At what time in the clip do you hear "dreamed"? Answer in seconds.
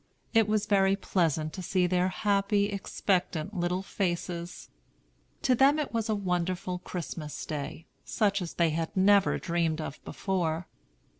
9.37-9.79